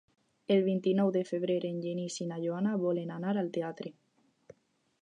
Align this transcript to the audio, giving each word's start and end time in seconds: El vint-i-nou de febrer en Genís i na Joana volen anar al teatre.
El 0.53 0.63
vint-i-nou 0.67 1.11
de 1.17 1.21
febrer 1.31 1.57
en 1.69 1.77
Genís 1.85 2.17
i 2.25 2.27
na 2.33 2.41
Joana 2.47 2.75
volen 2.87 3.13
anar 3.19 3.37
al 3.45 3.53
teatre. 3.61 3.95